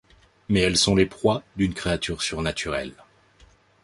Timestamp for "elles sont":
0.61-0.95